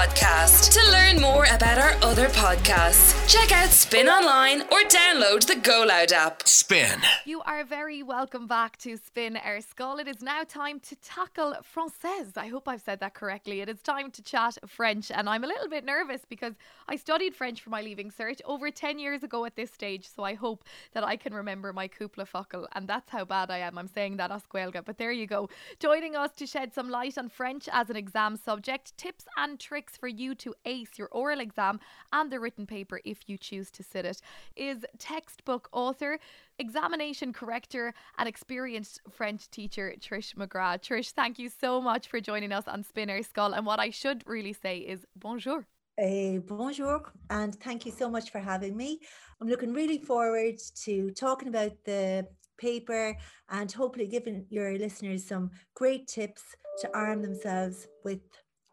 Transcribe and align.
podcast. 0.00 0.72
To 0.72 0.90
learn 0.90 1.20
more 1.20 1.44
about 1.44 1.76
our 1.76 1.92
other 2.02 2.28
podcasts, 2.28 3.28
check 3.28 3.52
out 3.52 3.68
Spin 3.68 4.08
Online 4.08 4.62
or 4.62 4.80
download 4.88 5.46
the 5.46 5.56
Go 5.56 5.84
Loud 5.86 6.10
app. 6.12 6.48
Spin. 6.48 7.00
You 7.26 7.42
are 7.42 7.64
very 7.64 8.02
welcome 8.02 8.46
back 8.46 8.78
to 8.78 8.96
Spin 8.96 9.36
Ar 9.36 9.58
Scoil. 9.58 10.00
It 10.00 10.08
is 10.08 10.22
now 10.22 10.42
time 10.44 10.80
to 10.80 10.96
tackle 10.96 11.54
Française. 11.74 12.38
I 12.38 12.46
hope 12.46 12.66
I've 12.66 12.80
said 12.80 13.00
that 13.00 13.12
correctly. 13.12 13.60
It 13.60 13.68
is 13.68 13.82
time 13.82 14.10
to 14.12 14.22
chat 14.22 14.56
French, 14.66 15.10
and 15.10 15.28
I'm 15.28 15.44
a 15.44 15.46
little 15.46 15.68
bit 15.68 15.84
nervous 15.84 16.22
because 16.26 16.54
I 16.88 16.96
studied 16.96 17.34
French 17.34 17.60
for 17.60 17.68
my 17.68 17.82
leaving 17.82 18.10
cert 18.10 18.40
over 18.46 18.70
10 18.70 18.98
years 18.98 19.22
ago 19.22 19.44
at 19.44 19.54
this 19.54 19.70
stage, 19.70 20.08
so 20.08 20.22
I 20.22 20.32
hope 20.32 20.64
that 20.94 21.04
I 21.04 21.16
can 21.16 21.34
remember 21.34 21.74
my 21.74 21.88
cúpla 21.88 22.26
focal, 22.26 22.66
and 22.74 22.88
that's 22.88 23.10
how 23.10 23.26
bad 23.26 23.50
I 23.50 23.58
am. 23.58 23.76
I'm 23.76 23.88
saying 23.88 24.16
that 24.16 24.30
as 24.30 24.44
Gaeilge, 24.46 24.82
but 24.82 24.96
there 24.96 25.12
you 25.12 25.26
go. 25.26 25.50
Joining 25.78 26.16
us 26.16 26.30
to 26.36 26.46
shed 26.46 26.72
some 26.72 26.88
light 26.88 27.18
on 27.18 27.28
French 27.28 27.68
as 27.70 27.90
an 27.90 27.96
exam 27.96 28.36
subject, 28.36 28.96
tips 28.96 29.26
and 29.36 29.60
tricks 29.60 29.89
for 29.96 30.08
you 30.08 30.34
to 30.36 30.54
ace 30.64 30.98
your 30.98 31.08
oral 31.12 31.40
exam 31.40 31.80
and 32.12 32.30
the 32.30 32.40
written 32.40 32.66
paper 32.66 33.00
if 33.04 33.28
you 33.28 33.38
choose 33.38 33.70
to 33.70 33.82
sit 33.82 34.04
it, 34.04 34.20
is 34.56 34.84
textbook 34.98 35.68
author, 35.72 36.18
examination 36.58 37.32
corrector, 37.32 37.94
and 38.18 38.28
experienced 38.28 39.00
French 39.10 39.50
teacher 39.50 39.94
Trish 40.00 40.34
McGrath. 40.34 40.82
Trish, 40.82 41.12
thank 41.12 41.38
you 41.38 41.48
so 41.48 41.80
much 41.80 42.08
for 42.08 42.20
joining 42.20 42.52
us 42.52 42.66
on 42.66 42.84
Spin 42.84 43.10
Ar 43.10 43.18
Scoil. 43.18 43.56
And 43.56 43.66
what 43.66 43.80
I 43.80 43.90
should 43.90 44.22
really 44.26 44.52
say 44.52 44.78
is 44.78 45.06
bonjour. 45.16 45.66
Uh, 46.00 46.38
bonjour, 46.46 47.12
and 47.28 47.54
thank 47.56 47.84
you 47.84 47.92
so 47.92 48.08
much 48.08 48.30
for 48.30 48.38
having 48.38 48.74
me. 48.76 49.00
I'm 49.40 49.48
looking 49.48 49.72
really 49.72 49.98
forward 49.98 50.56
to 50.84 51.10
talking 51.10 51.48
about 51.48 51.72
the 51.84 52.26
paper 52.56 53.16
and 53.50 53.72
hopefully 53.72 54.06
giving 54.06 54.46
your 54.50 54.78
listeners 54.78 55.26
some 55.26 55.50
great 55.74 56.06
tips 56.06 56.42
to 56.80 56.96
arm 56.96 57.22
themselves 57.22 57.86
with 58.04 58.20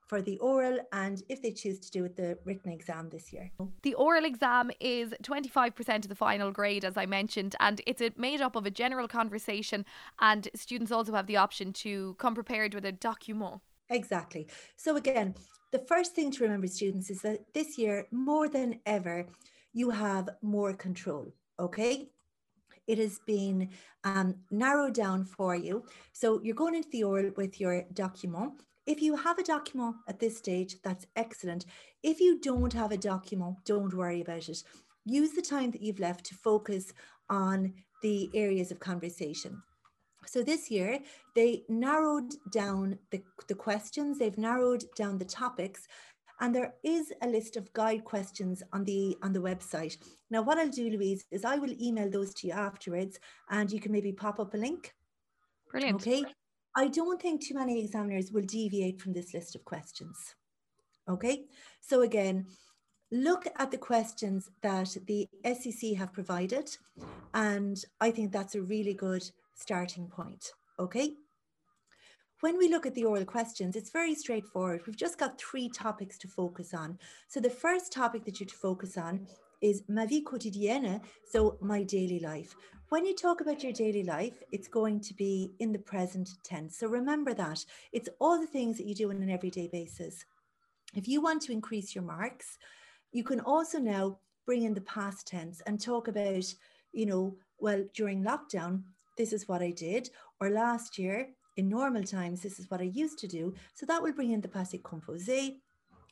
for 0.08 0.22
the 0.22 0.38
oral 0.40 0.80
and 0.94 1.22
if 1.30 1.42
they 1.42 1.52
choose 1.52 1.80
to 1.80 1.92
do 1.92 2.06
it 2.06 2.16
the 2.16 2.38
written 2.46 2.72
exam 2.72 3.10
this 3.10 3.32
year. 3.34 3.52
The 3.84 3.94
oral 3.94 4.26
exam 4.26 4.72
is 4.80 5.14
25% 5.22 5.96
of 5.98 6.08
the 6.08 6.16
final 6.16 6.52
grade 6.52 6.86
as 6.86 6.98
I 6.98 7.06
mentioned 7.06 7.56
and 7.60 7.82
it's 7.86 8.02
made 8.18 8.42
up 8.42 8.56
of 8.56 8.66
a 8.66 8.72
general 8.72 9.08
conversation 9.08 9.86
and 10.20 10.48
students 10.56 10.92
also 10.92 11.14
have 11.14 11.28
the 11.28 11.38
option 11.38 11.74
to 11.74 12.16
come 12.18 12.34
prepared 12.34 12.74
with 12.74 12.86
a 12.86 12.92
document. 12.92 13.62
Exactly. 13.90 14.48
So 14.76 14.96
again, 14.96 15.36
the 15.72 15.80
first 15.80 16.16
thing 16.16 16.32
to 16.32 16.44
remember 16.44 16.68
students 16.68 17.10
is 17.10 17.22
that 17.22 17.54
this 17.54 17.78
year 17.78 18.08
more 18.12 18.48
than 18.48 18.80
ever 18.86 19.28
you 19.74 19.90
have 19.90 20.30
more 20.42 20.74
control, 20.74 21.34
okay? 21.60 22.10
it 22.88 22.98
has 22.98 23.20
been 23.28 23.70
um, 24.04 24.36
narrowed 24.50 24.94
down 24.94 25.26
for 25.26 25.56
you. 25.56 25.84
So 26.14 26.40
you're 26.42 26.56
going 26.56 26.76
into 26.76 26.90
the 26.90 27.04
oral 27.04 27.32
with 27.36 27.60
your 27.60 27.84
document. 27.94 28.64
If 28.88 29.02
you 29.02 29.18
have 29.18 29.38
a 29.38 29.44
document 29.44 29.98
at 30.08 30.20
this 30.20 30.38
stage, 30.38 30.78
that's 30.82 31.06
excellent. 31.18 31.66
If 32.04 32.22
you 32.22 32.40
don't 32.40 32.72
have 32.72 32.94
a 32.94 32.98
document, 32.98 33.58
don't 33.66 33.94
worry 33.94 34.22
about 34.22 34.48
it. 34.48 34.64
Use 35.06 35.32
the 35.34 35.42
time 35.42 35.72
that 35.72 35.82
you've 35.82 36.00
left 36.00 36.26
to 36.28 36.36
focus 36.36 36.94
on 37.30 37.74
the 38.02 38.30
areas 38.34 38.72
of 38.72 38.80
conversation. 38.80 39.62
So 40.26 40.42
this 40.42 40.72
year, 40.72 41.00
they 41.36 41.64
narrowed 41.68 42.34
down 42.52 42.98
the, 43.12 43.22
the 43.48 43.56
questions, 43.56 44.20
they've 44.20 44.38
narrowed 44.38 44.86
down 44.96 45.18
the 45.18 45.26
topics, 45.26 45.88
and 46.40 46.56
there 46.56 46.74
is 46.84 47.12
a 47.22 47.28
list 47.28 47.58
of 47.58 47.72
guide 47.74 48.06
questions 48.06 48.64
on 48.72 48.84
the 48.86 49.18
on 49.24 49.34
the 49.34 49.40
website. 49.40 49.98
Now, 50.30 50.44
what 50.44 50.58
I'll 50.58 50.70
do, 50.70 50.90
Louise, 50.90 51.26
is 51.32 51.44
I 51.44 51.58
will 51.58 51.74
email 51.82 52.10
those 52.10 52.34
to 52.36 52.48
you 52.48 52.54
afterwards, 52.54 53.20
and 53.50 53.72
you 53.72 53.80
can 53.80 53.92
maybe 53.92 54.12
pop 54.12 54.40
up 54.40 54.54
a 54.54 54.58
link. 54.58 54.94
Brilliant. 55.72 56.02
Okay. 56.02 56.24
I 56.78 56.90
don't 56.90 57.20
think 57.20 57.42
too 57.42 57.56
many 57.56 57.84
examiners 57.84 58.32
will 58.32 58.44
deviate 58.44 59.02
from 59.02 59.12
this 59.12 59.34
list 59.34 59.56
of 59.56 59.66
questions. 59.66 60.36
Okay. 61.10 61.46
So 61.82 62.02
again, 62.02 62.46
look 63.12 63.48
at 63.58 63.72
the 63.72 63.80
questions 63.80 64.52
that 64.62 64.96
the 65.08 65.28
SEC 65.44 65.96
have 65.98 66.14
provided, 66.14 66.70
and 67.34 67.84
I 68.00 68.12
think 68.12 68.32
that's 68.32 68.54
a 68.54 68.62
really 68.62 68.94
good 68.94 69.28
starting 69.56 70.08
point. 70.08 70.52
Okay. 70.80 71.14
When 72.42 72.60
we 72.60 72.70
look 72.70 72.86
at 72.86 72.94
the 72.94 73.06
oral 73.06 73.26
questions, 73.26 73.76
it's 73.76 73.90
very 73.90 74.14
straightforward. 74.14 74.82
We've 74.86 74.96
just 74.96 75.18
got 75.18 75.42
three 75.42 75.70
topics 75.70 76.20
to 76.20 76.28
focus 76.28 76.76
on. 76.76 77.00
So 77.28 77.40
the 77.40 77.50
first 77.50 77.92
topic 77.92 78.24
that 78.26 78.40
you're 78.40 78.48
to 78.50 78.56
focus 78.56 79.00
on 79.00 79.26
is 79.62 79.82
ma 79.90 80.06
vie 80.06 80.22
quotidienne, 80.24 81.02
so 81.32 81.58
my 81.60 81.82
daily 81.82 82.20
life. 82.20 82.54
When 82.90 83.06
you 83.06 83.14
talk 83.14 83.42
about 83.42 83.64
your 83.64 83.74
daily 83.74 84.04
life, 84.04 84.42
it's 84.54 84.70
going 84.70 85.02
to 85.02 85.14
be 85.14 85.52
in 85.60 85.74
the 85.74 85.80
present 85.80 86.30
tense. 86.46 86.78
So 86.78 86.88
remember 86.88 87.34
that. 87.34 87.66
It's 87.92 88.08
all 88.22 88.40
the 88.40 88.48
things 88.48 88.78
that 88.78 88.86
you 88.86 88.96
do 88.96 89.10
on 89.10 89.22
an 89.22 89.30
everyday 89.30 89.68
basis. 89.68 90.24
If 90.96 91.06
you 91.06 91.22
want 91.22 91.42
to 91.44 91.52
increase 91.52 91.94
your 91.94 92.06
marks, 92.06 92.58
you 93.12 93.26
can 93.26 93.42
also 93.42 93.78
now 93.78 94.20
bring 94.46 94.64
in 94.64 94.74
the 94.74 94.82
past 94.82 95.28
tense 95.28 95.62
and 95.68 95.82
talk 95.82 96.08
about, 96.08 96.46
you 96.94 97.06
know, 97.06 97.36
well, 97.60 97.84
during 97.94 98.24
lockdown, 98.24 98.84
this 99.18 99.34
is 99.34 99.50
what 99.50 99.62
I 99.62 99.72
did, 99.72 100.10
or 100.40 100.50
last 100.50 100.98
year, 100.98 101.28
in 101.58 101.68
normal 101.68 102.04
times, 102.04 102.42
this 102.42 102.58
is 102.58 102.72
what 102.72 102.80
I 102.80 102.86
used 102.86 103.20
to 103.20 103.28
do. 103.28 103.54
So 103.74 103.86
that 103.88 104.02
will 104.02 104.14
bring 104.14 104.32
in 104.32 104.40
the 104.40 104.48
passé 104.48 104.82
composé. 104.82 105.58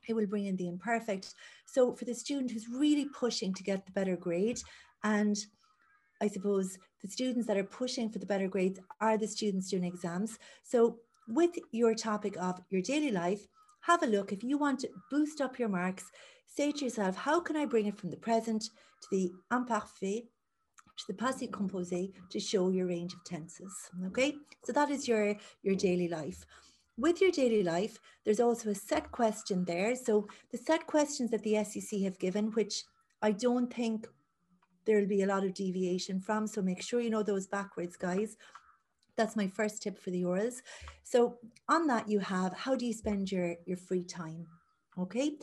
It 0.10 0.14
will 0.14 0.28
bring 0.28 0.48
in 0.48 0.58
the 0.58 0.68
imperfect. 0.68 1.36
So 1.66 1.94
for 1.94 2.04
the 2.04 2.14
student 2.14 2.52
who's 2.52 2.68
really 2.68 3.06
pushing 3.06 3.54
to 3.54 3.64
get 3.64 3.86
the 3.86 3.94
better 3.94 4.18
grade, 4.18 4.60
and 5.04 5.38
I 6.26 6.28
suppose 6.28 6.80
the 7.04 7.08
students 7.08 7.46
that 7.48 7.58
are 7.58 7.64
pushing 7.82 8.10
for 8.10 8.18
the 8.18 8.26
better 8.26 8.48
grades 8.48 8.80
are 9.00 9.16
the 9.16 9.28
students 9.28 9.70
doing 9.70 9.84
exams. 9.84 10.40
So 10.64 10.98
with 11.28 11.52
your 11.72 11.94
topic 11.94 12.36
of 12.38 12.60
your 12.72 12.82
daily 12.82 13.12
life, 13.12 13.48
have 13.82 14.02
a 14.02 14.08
look. 14.08 14.34
If 14.34 14.44
you 14.44 14.58
want 14.58 14.80
to 14.80 14.90
boost 15.12 15.40
up 15.40 15.60
your 15.60 15.70
marks, 15.70 16.06
say 16.48 16.72
to 16.72 16.86
yourself, 16.86 17.16
how 17.16 17.40
can 17.40 17.56
I 17.56 17.66
bring 17.66 17.86
it 17.86 18.00
from 18.00 18.10
the 18.10 18.18
present 18.18 18.64
to 18.64 19.08
the 19.12 19.32
imparfait 19.52 20.24
to 20.98 21.04
the 21.08 21.14
passé 21.14 21.48
composé 21.50 22.12
to 22.30 22.40
show 22.40 22.70
your 22.70 22.88
range 22.88 23.14
of 23.14 23.24
tenses. 23.26 23.74
Okay, 24.08 24.34
so 24.64 24.72
that 24.72 24.90
is 24.90 25.08
your, 25.08 25.36
your 25.62 25.76
daily 25.76 26.08
life. 26.08 26.46
With 26.98 27.20
your 27.20 27.32
daily 27.32 27.64
life, 27.64 28.00
there's 28.24 28.40
also 28.40 28.70
a 28.70 28.76
set 28.76 29.12
question 29.12 29.66
there. 29.66 29.96
So 29.96 30.28
the 30.52 30.58
set 30.58 30.88
questions 30.88 31.32
that 31.32 31.44
the 31.44 31.62
SEC 31.66 32.00
have 32.02 32.18
given, 32.18 32.46
which 32.52 32.84
I 33.22 33.32
don't 33.32 33.74
think 33.74 34.08
there'll 34.86 35.08
be 35.08 35.24
a 35.24 35.28
lot 35.28 35.44
of 35.44 35.54
deviation 35.54 36.20
from. 36.20 36.48
So 36.48 36.62
make 36.62 36.82
sure 36.82 37.02
you 37.02 37.10
know 37.10 37.24
those 37.24 37.48
backwards, 37.48 37.96
guys. 37.96 38.38
That's 39.16 39.36
my 39.36 39.48
first 39.48 39.82
tip 39.82 39.98
for 39.98 40.12
the 40.12 40.24
orals. 40.24 40.56
So 41.04 41.38
on 41.70 41.88
that, 41.88 42.10
you 42.10 42.20
have 42.20 42.54
how 42.54 42.76
do 42.76 42.86
you 42.86 42.94
spend 42.94 43.32
your, 43.32 43.56
your 43.66 43.78
free 43.78 44.04
time? 44.04 44.48
Okay. 45.00 45.38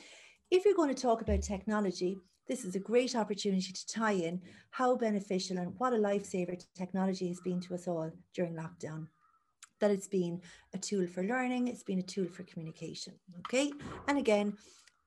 If 0.50 0.64
you're 0.64 0.75
going 0.75 0.94
to 0.94 1.03
talk 1.03 1.22
about 1.22 1.42
technology, 1.42 2.19
this 2.48 2.64
is 2.64 2.75
a 2.75 2.80
great 2.80 3.14
opportunity 3.16 3.72
to 3.72 3.86
tie 3.86 4.12
in 4.12 4.42
how 4.70 4.97
beneficial 4.97 5.59
and 5.59 5.74
what 5.78 5.92
a 5.92 5.97
lifesaver 5.97 6.62
technology 6.76 7.28
has 7.28 7.41
been 7.41 7.60
to 7.60 7.74
us 7.74 7.88
all 7.88 8.10
during 8.34 8.54
lockdown. 8.54 9.06
That 9.80 9.91
it's 9.91 10.09
been 10.09 10.41
a 10.74 10.78
tool 10.78 11.06
for 11.06 11.24
learning, 11.24 11.69
it's 11.69 11.82
been 11.82 11.98
a 11.98 12.03
tool 12.03 12.26
for 12.28 12.42
communication. 12.44 13.14
Okay. 13.41 13.72
And 14.09 14.19
again, 14.19 14.56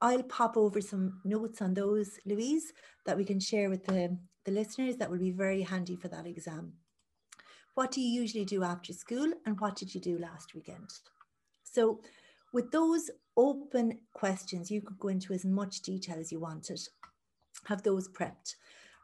I'll 0.05 0.21
pop 0.21 0.55
over 0.55 0.81
some 0.81 1.19
notes 1.23 1.63
on 1.63 1.73
those, 1.73 2.19
Louise, 2.27 2.71
that 3.07 3.17
we 3.17 3.25
can 3.25 3.39
share 3.39 3.71
with 3.71 3.85
the, 3.87 4.15
the 4.45 4.51
listeners 4.51 4.97
that 4.97 5.09
will 5.09 5.17
be 5.17 5.31
very 5.31 5.63
handy 5.63 5.95
for 5.95 6.09
that 6.09 6.27
exam. 6.27 6.73
What 7.73 7.89
do 7.89 8.01
you 8.01 8.21
usually 8.21 8.45
do 8.45 8.63
after 8.63 8.93
school 8.93 9.33
and 9.47 9.59
what 9.59 9.75
did 9.75 9.95
you 9.95 9.99
do 9.99 10.19
last 10.19 10.53
weekend? 10.53 10.91
So 11.63 12.01
with 12.53 12.71
those 12.71 13.09
open 13.35 13.97
questions, 14.13 14.69
you 14.69 14.79
could 14.79 14.99
go 14.99 15.07
into 15.07 15.33
as 15.33 15.43
much 15.43 15.81
detail 15.81 16.19
as 16.19 16.31
you 16.31 16.39
wanted 16.39 16.81
have 17.63 17.81
those 17.81 18.07
prepped, 18.07 18.57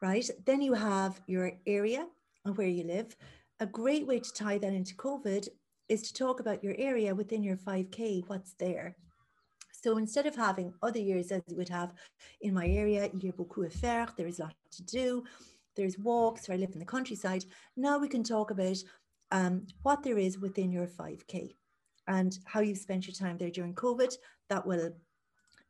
right? 0.04 0.30
Then 0.46 0.62
you 0.62 0.74
have 0.74 1.20
your 1.26 1.54
area 1.66 2.06
and 2.46 2.56
where 2.56 2.68
you 2.68 2.84
live. 2.84 3.16
A 3.60 3.66
great 3.66 4.06
way 4.06 4.20
to 4.20 4.34
tie 4.34 4.60
that 4.60 4.74
into 4.74 4.94
COVID 4.94 5.48
is 5.90 6.04
to 6.04 6.14
talk 6.14 6.40
about 6.40 6.64
your 6.64 6.76
area 6.78 7.16
within 7.16 7.42
your 7.42 7.58
5K, 7.58 8.22
what's 8.28 8.54
there. 8.60 8.98
So 9.84 9.98
instead 9.98 10.28
of 10.28 10.36
having 10.36 10.74
other 10.84 11.00
years 11.00 11.32
as 11.32 11.42
you 11.48 11.58
would 11.58 11.70
have 11.70 11.94
in 12.42 12.54
my 12.54 12.68
area, 12.68 13.10
il 13.14 13.20
y 13.20 13.30
a 13.30 13.34
beaucoup 13.34 13.66
à 13.66 13.72
faire, 13.72 14.14
there 14.16 14.28
is 14.28 14.40
a 14.40 14.44
lot 14.44 14.56
to 14.72 14.84
do, 14.84 15.24
there's 15.76 15.98
walks, 15.98 16.48
or 16.48 16.54
I 16.54 16.58
live 16.58 16.74
in 16.74 16.80
the 16.80 16.86
countryside. 16.86 17.46
Now 17.76 17.98
we 17.98 18.08
can 18.08 18.24
talk 18.24 18.52
about 18.52 18.78
um, 19.32 19.66
what 19.82 20.04
there 20.04 20.20
is 20.20 20.38
within 20.38 20.72
your 20.72 20.88
5K 20.88 21.56
and 22.08 22.38
how 22.46 22.60
you've 22.60 22.78
spent 22.78 23.08
your 23.08 23.16
time 23.16 23.38
there 23.38 23.50
during 23.50 23.74
COVID. 23.74 24.14
That 24.50 24.66
will 24.66 24.92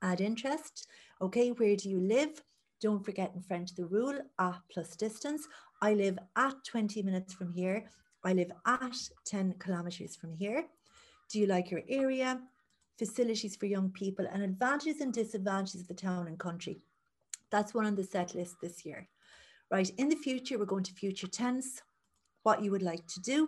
add 0.01 0.19
interest. 0.19 0.87
Okay, 1.21 1.49
where 1.49 1.75
do 1.75 1.89
you 1.89 2.01
live? 2.01 2.43
Don't 2.81 3.05
forget 3.05 3.31
in 3.35 3.41
French 3.41 3.75
the 3.75 3.85
rule, 3.85 4.19
a 4.39 4.55
plus 4.71 4.95
distance. 4.95 5.47
I 5.81 5.93
live 5.93 6.17
at 6.35 6.55
20 6.65 7.03
minutes 7.03 7.33
from 7.33 7.53
here. 7.53 7.85
I 8.23 8.33
live 8.33 8.51
at 8.65 8.97
10 9.25 9.55
kilometers 9.59 10.15
from 10.15 10.33
here. 10.33 10.65
Do 11.31 11.39
you 11.39 11.45
like 11.45 11.71
your 11.71 11.83
area? 11.87 12.41
Facilities 13.01 13.55
for 13.55 13.65
young 13.65 13.89
people 13.89 14.27
and 14.31 14.43
advantages 14.43 15.01
and 15.01 15.11
disadvantages 15.11 15.81
of 15.81 15.87
the 15.87 15.95
town 15.95 16.27
and 16.27 16.37
country. 16.37 16.75
That's 17.49 17.73
one 17.73 17.87
on 17.87 17.95
the 17.95 18.03
set 18.03 18.35
list 18.35 18.57
this 18.61 18.85
year. 18.85 19.09
Right, 19.71 19.89
in 19.97 20.07
the 20.07 20.15
future, 20.27 20.59
we're 20.59 20.65
going 20.65 20.83
to 20.83 20.93
future 20.93 21.25
tense, 21.25 21.81
what 22.43 22.63
you 22.63 22.69
would 22.69 22.83
like 22.83 23.07
to 23.07 23.19
do. 23.21 23.47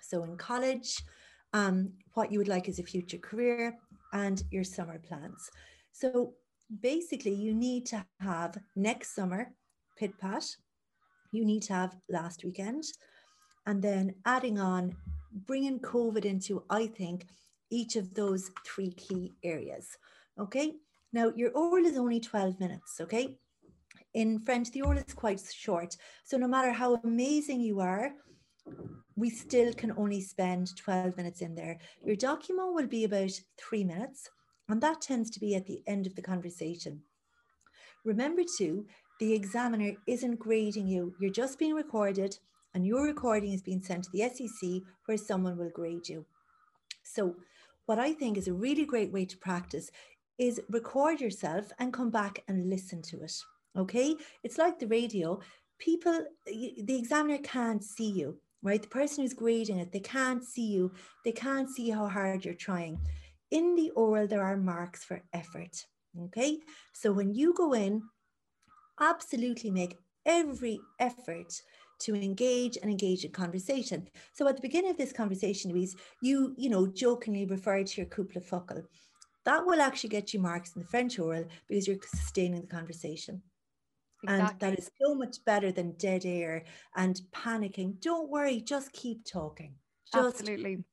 So 0.00 0.24
in 0.24 0.36
college, 0.36 1.04
um, 1.52 1.92
what 2.14 2.32
you 2.32 2.38
would 2.38 2.48
like 2.48 2.68
as 2.68 2.80
a 2.80 2.82
future 2.82 3.18
career, 3.18 3.78
and 4.12 4.42
your 4.50 4.64
summer 4.64 4.98
plans. 4.98 5.50
So 5.92 6.34
basically, 6.80 7.34
you 7.34 7.54
need 7.54 7.86
to 7.86 8.04
have 8.18 8.58
next 8.74 9.14
summer 9.14 9.52
pit 9.96 10.18
pat, 10.18 10.46
you 11.30 11.44
need 11.44 11.62
to 11.64 11.74
have 11.74 11.96
last 12.08 12.42
weekend, 12.44 12.84
and 13.66 13.80
then 13.80 14.14
adding 14.24 14.58
on 14.58 14.96
bringing 15.46 15.78
COVID 15.78 16.24
into, 16.24 16.64
I 16.70 16.88
think, 16.88 17.26
each 17.70 17.96
of 17.96 18.14
those 18.14 18.50
three 18.66 18.92
key 18.92 19.32
areas. 19.42 19.96
Okay. 20.38 20.74
Now, 21.12 21.32
your 21.36 21.52
oral 21.52 21.84
is 21.84 21.96
only 21.96 22.20
12 22.20 22.58
minutes. 22.58 23.00
Okay. 23.00 23.38
In 24.14 24.40
French, 24.40 24.70
the 24.70 24.82
oral 24.82 24.98
is 24.98 25.14
quite 25.14 25.40
short. 25.40 25.96
So, 26.24 26.36
no 26.36 26.48
matter 26.48 26.72
how 26.72 27.00
amazing 27.04 27.60
you 27.60 27.80
are, 27.80 28.12
we 29.16 29.30
still 29.30 29.72
can 29.72 29.92
only 29.96 30.20
spend 30.20 30.76
12 30.76 31.16
minutes 31.16 31.40
in 31.40 31.54
there. 31.54 31.78
Your 32.04 32.16
document 32.16 32.74
will 32.74 32.86
be 32.86 33.04
about 33.04 33.30
three 33.58 33.84
minutes, 33.84 34.28
and 34.68 34.80
that 34.80 35.02
tends 35.02 35.30
to 35.30 35.40
be 35.40 35.54
at 35.54 35.66
the 35.66 35.82
end 35.86 36.06
of 36.06 36.14
the 36.16 36.22
conversation. 36.22 37.02
Remember, 38.04 38.42
too, 38.58 38.86
the 39.20 39.32
examiner 39.32 39.92
isn't 40.06 40.40
grading 40.40 40.88
you, 40.88 41.14
you're 41.20 41.30
just 41.30 41.58
being 41.58 41.74
recorded, 41.74 42.36
and 42.74 42.84
your 42.84 43.04
recording 43.04 43.52
is 43.52 43.62
being 43.62 43.82
sent 43.82 44.04
to 44.04 44.10
the 44.12 44.28
SEC 44.28 44.82
where 45.06 45.16
someone 45.16 45.56
will 45.56 45.70
grade 45.70 46.08
you. 46.08 46.26
So, 47.14 47.36
what 47.86 48.00
I 48.00 48.12
think 48.12 48.36
is 48.36 48.48
a 48.48 48.52
really 48.52 48.84
great 48.84 49.12
way 49.12 49.24
to 49.24 49.36
practice 49.38 49.90
is 50.36 50.60
record 50.68 51.20
yourself 51.20 51.70
and 51.78 51.92
come 51.92 52.10
back 52.10 52.42
and 52.48 52.68
listen 52.68 53.02
to 53.02 53.22
it. 53.22 53.36
Okay, 53.76 54.16
it's 54.42 54.58
like 54.58 54.78
the 54.78 54.88
radio. 54.88 55.38
People, 55.78 56.24
the 56.46 56.98
examiner 56.98 57.38
can't 57.38 57.84
see 57.84 58.10
you, 58.10 58.38
right? 58.62 58.82
The 58.82 58.88
person 58.88 59.22
who's 59.22 59.32
grading 59.32 59.78
it, 59.78 59.92
they 59.92 60.00
can't 60.00 60.42
see 60.42 60.66
you, 60.66 60.92
they 61.24 61.32
can't 61.32 61.68
see 61.70 61.90
how 61.90 62.08
hard 62.08 62.44
you're 62.44 62.54
trying. 62.54 62.98
In 63.50 63.76
the 63.76 63.90
oral, 63.90 64.26
there 64.26 64.42
are 64.42 64.56
marks 64.56 65.04
for 65.04 65.22
effort. 65.32 65.86
Okay, 66.18 66.58
so 66.92 67.12
when 67.12 67.32
you 67.32 67.54
go 67.54 67.74
in, 67.74 68.02
absolutely 69.00 69.70
make 69.70 69.98
every 70.26 70.80
effort 70.98 71.60
to 72.00 72.14
engage 72.14 72.76
and 72.76 72.90
engage 72.90 73.24
in 73.24 73.32
conversation. 73.32 74.08
So 74.32 74.46
at 74.48 74.56
the 74.56 74.62
beginning 74.62 74.90
of 74.90 74.96
this 74.96 75.12
conversation, 75.12 75.72
Louise, 75.72 75.96
you, 76.22 76.54
you 76.56 76.70
know, 76.70 76.86
jokingly 76.86 77.46
referred 77.46 77.86
to 77.88 78.00
your 78.00 78.06
couple 78.06 78.36
of 78.36 78.44
focal. 78.44 78.82
That 79.44 79.66
will 79.66 79.80
actually 79.80 80.10
get 80.10 80.32
you 80.32 80.40
marks 80.40 80.74
in 80.74 80.82
the 80.82 80.88
French 80.88 81.18
oral 81.18 81.44
because 81.68 81.86
you're 81.86 81.98
sustaining 82.02 82.62
the 82.62 82.66
conversation. 82.66 83.42
Exactly. 84.22 84.48
And 84.48 84.60
that 84.60 84.78
is 84.78 84.90
so 85.02 85.14
much 85.14 85.44
better 85.44 85.70
than 85.70 85.92
dead 85.98 86.24
air 86.24 86.64
and 86.96 87.20
panicking. 87.34 88.00
Don't 88.00 88.30
worry, 88.30 88.60
just 88.60 88.92
keep 88.92 89.24
talking. 89.30 89.74
Just 90.12 90.40
Absolutely 90.40 90.84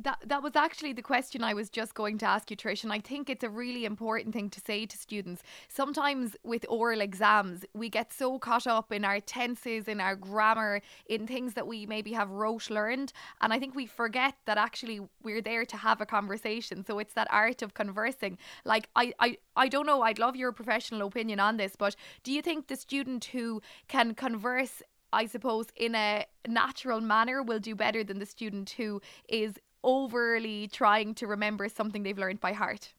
that 0.00 0.18
that 0.26 0.42
was 0.42 0.54
actually 0.56 0.92
the 0.92 1.02
question 1.02 1.42
I 1.42 1.54
was 1.54 1.70
just 1.70 1.94
going 1.94 2.18
to 2.18 2.26
ask 2.26 2.50
you, 2.50 2.56
Trish, 2.56 2.84
and 2.84 2.92
I 2.92 3.00
think 3.00 3.30
it's 3.30 3.44
a 3.44 3.48
really 3.48 3.84
important 3.84 4.34
thing 4.34 4.50
to 4.50 4.60
say 4.60 4.84
to 4.86 4.96
students. 4.96 5.42
Sometimes 5.68 6.36
with 6.44 6.66
oral 6.68 7.00
exams, 7.00 7.64
we 7.74 7.88
get 7.88 8.12
so 8.12 8.38
caught 8.38 8.66
up 8.66 8.92
in 8.92 9.04
our 9.04 9.20
tenses, 9.20 9.88
in 9.88 10.00
our 10.00 10.14
grammar, 10.14 10.82
in 11.08 11.26
things 11.26 11.54
that 11.54 11.66
we 11.66 11.86
maybe 11.86 12.12
have 12.12 12.30
rote 12.30 12.68
learned, 12.68 13.12
and 13.40 13.52
I 13.52 13.58
think 13.58 13.74
we 13.74 13.86
forget 13.86 14.34
that 14.44 14.58
actually 14.58 15.00
we're 15.22 15.42
there 15.42 15.64
to 15.64 15.76
have 15.76 16.00
a 16.00 16.06
conversation. 16.06 16.84
So 16.84 16.98
it's 16.98 17.14
that 17.14 17.28
art 17.30 17.62
of 17.62 17.74
conversing. 17.74 18.38
Like 18.64 18.88
I, 18.96 19.12
I, 19.18 19.38
I 19.56 19.68
don't 19.68 19.86
know. 19.86 20.02
I'd 20.02 20.18
love 20.18 20.36
your 20.36 20.52
professional 20.52 21.06
opinion 21.06 21.40
on 21.40 21.56
this, 21.56 21.74
but 21.76 21.96
do 22.22 22.32
you 22.32 22.42
think 22.42 22.66
the 22.66 22.76
student 22.76 23.24
who 23.26 23.62
can 23.88 24.14
converse 24.14 24.82
I 25.12 25.26
suppose, 25.26 25.66
in 25.76 25.94
a 25.94 26.26
natural 26.46 27.00
manner 27.00 27.42
will 27.42 27.60
do 27.60 27.74
better 27.74 28.04
than 28.04 28.18
the 28.18 28.26
student 28.26 28.70
who 28.70 29.00
is 29.28 29.54
overly 29.86 30.68
trying 30.68 31.14
to 31.14 31.26
remember 31.26 31.68
something 31.68 32.02
they've 32.02 32.18
learned 32.18 32.40
by 32.40 32.52
heart. 32.52 32.92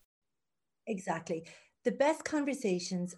Exactly. 0.87 1.45
The 1.83 1.91
best 1.91 2.23
conversations, 2.23 3.13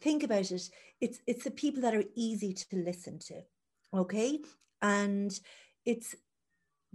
think 0.00 0.24
about 0.24 0.50
it, 0.50 0.70
it's 1.00 1.20
it's 1.26 1.44
the 1.44 1.50
people 1.50 1.82
that 1.82 1.94
are 1.94 2.04
easy 2.16 2.52
to 2.54 2.66
listen 2.76 3.18
to. 3.28 3.42
Okay? 3.94 4.40
And 4.82 5.38
it's 5.84 6.16